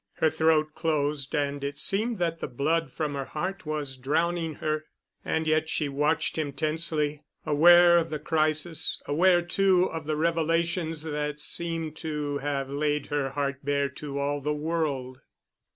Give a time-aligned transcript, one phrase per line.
[0.13, 4.85] Her throat closed and it seemed that the blood from her heart was drowning her.
[5.23, 11.03] And yet she watched him tensely, aware of the crisis, aware too of the revelations
[11.03, 15.19] that seemed to have laid her heart bare to all the world.